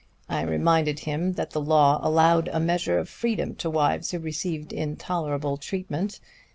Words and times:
I 0.27 0.41
reminded 0.41 1.01
him 1.01 1.33
that 1.33 1.51
the 1.51 1.61
law 1.61 1.99
allowed 2.01 2.47
a 2.47 2.59
measure 2.59 2.97
of 2.97 3.07
freedom 3.07 3.53
to 3.57 3.69
wives 3.69 4.09
who 4.09 4.17
received 4.17 4.73
intolerable 4.73 5.57
treatment. 5.57 6.19